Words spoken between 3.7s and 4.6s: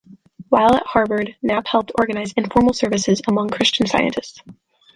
Scientists.